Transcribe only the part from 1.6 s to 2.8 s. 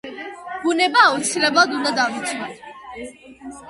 უნდა დავიცვათ